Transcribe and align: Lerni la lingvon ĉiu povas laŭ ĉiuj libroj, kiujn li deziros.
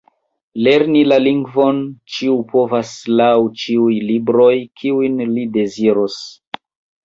Lerni 0.67 1.03
la 1.11 1.19
lingvon 1.25 1.81
ĉiu 2.15 2.39
povas 2.55 2.95
laŭ 3.21 3.29
ĉiuj 3.65 3.95
libroj, 4.09 4.51
kiujn 4.81 5.23
li 5.39 5.49
deziros. 5.63 6.21